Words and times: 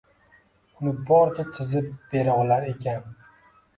Uni 0.79 0.93
boricha 1.09 1.45
chizib 1.57 1.91
bera 2.15 2.39
olar 2.45 2.67
ekan. 2.73 3.09